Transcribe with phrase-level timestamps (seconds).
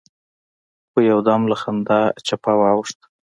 [0.89, 2.97] خو يودم له خندا چپه واوښت.